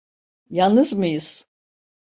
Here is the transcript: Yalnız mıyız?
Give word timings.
Yalnız 0.49 0.93
mıyız? 0.93 1.47